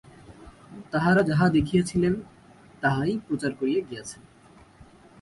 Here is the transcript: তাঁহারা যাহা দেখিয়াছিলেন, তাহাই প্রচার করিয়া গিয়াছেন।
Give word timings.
তাঁহারা 0.91 1.21
যাহা 1.23 1.45
দেখিয়াছিলেন, 1.49 2.13
তাহাই 2.81 3.13
প্রচার 3.27 3.51
করিয়া 3.55 3.81
গিয়াছেন। 3.89 4.21